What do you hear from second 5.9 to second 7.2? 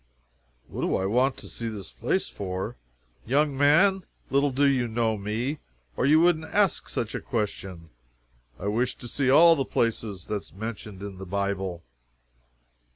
or you wouldn't ask such